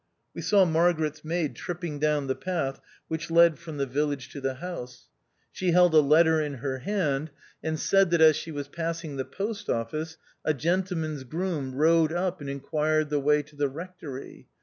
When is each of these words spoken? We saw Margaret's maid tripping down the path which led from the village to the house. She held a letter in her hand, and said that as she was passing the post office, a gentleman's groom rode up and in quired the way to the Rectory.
We 0.33 0.41
saw 0.41 0.65
Margaret's 0.65 1.23
maid 1.23 1.55
tripping 1.55 1.99
down 1.99 2.25
the 2.25 2.33
path 2.33 2.81
which 3.07 3.29
led 3.29 3.59
from 3.59 3.77
the 3.77 3.85
village 3.85 4.29
to 4.29 4.41
the 4.41 4.55
house. 4.55 5.09
She 5.51 5.73
held 5.73 5.93
a 5.93 5.99
letter 5.99 6.41
in 6.41 6.55
her 6.55 6.79
hand, 6.79 7.29
and 7.61 7.79
said 7.79 8.09
that 8.09 8.19
as 8.21 8.35
she 8.35 8.49
was 8.49 8.67
passing 8.67 9.17
the 9.17 9.25
post 9.25 9.69
office, 9.69 10.17
a 10.43 10.55
gentleman's 10.55 11.23
groom 11.23 11.75
rode 11.75 12.11
up 12.11 12.41
and 12.41 12.49
in 12.49 12.61
quired 12.61 13.11
the 13.11 13.19
way 13.19 13.43
to 13.43 13.55
the 13.55 13.69
Rectory. 13.69 14.47